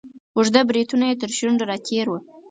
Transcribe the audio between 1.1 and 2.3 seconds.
تر شونډو را تیر وه.